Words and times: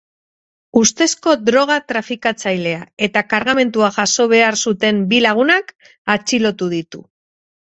Ustezko 0.79 1.33
droga-trafikatzailea 1.49 2.79
eta 3.09 3.23
kargamentua 3.35 3.91
jaso 3.99 4.27
behar 4.35 4.59
zuten 4.67 5.05
bi 5.13 5.23
lagunak 5.29 5.71
atxilotu 6.19 6.73
ditu. 6.77 7.07